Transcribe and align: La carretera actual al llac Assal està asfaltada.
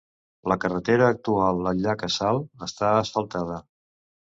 La 0.51 0.55
carretera 0.63 1.09
actual 1.15 1.69
al 1.73 1.83
llac 1.85 2.07
Assal 2.09 2.41
està 2.71 2.91
asfaltada. 3.05 3.63